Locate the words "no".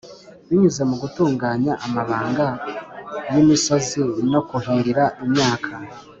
4.31-4.41